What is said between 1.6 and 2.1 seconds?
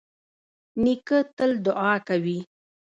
دعا